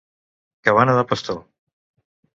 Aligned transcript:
Cabana 0.69 0.97
de 1.01 1.05
pastor. 1.13 1.41